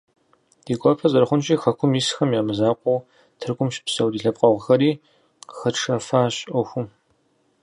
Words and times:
Ди 0.65 0.73
гуапэ 0.81 1.05
зэрыхъунщи, 1.11 1.55
хэкум 1.63 1.91
исхэм 1.99 2.29
я 2.39 2.41
мызакъуэу, 2.47 3.05
Тыркум 3.39 3.69
щыпсэу 3.73 4.11
ди 4.11 4.19
лъэпкъэгъухэри 4.23 4.91
къыхэтшэфащ 5.49 6.35
ӏуэхум. 6.51 6.87